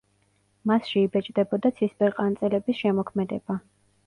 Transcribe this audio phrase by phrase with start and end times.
[0.71, 3.61] მასში იბეჭდებოდა ცისფერყანწელების შემოქმედება.